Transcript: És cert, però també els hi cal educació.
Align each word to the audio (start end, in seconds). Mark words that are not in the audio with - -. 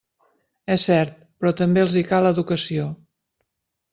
És 0.75 0.85
cert, 0.89 1.19
però 1.43 1.51
també 1.59 1.83
els 1.85 1.95
hi 2.01 2.03
cal 2.13 2.29
educació. 2.31 2.87